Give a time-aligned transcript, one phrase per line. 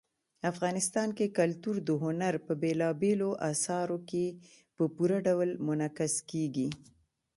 [0.51, 4.25] افغانستان کې کلتور د هنر په بېلابېلو اثارو کې
[4.75, 6.67] په پوره ډول منعکس کېږي.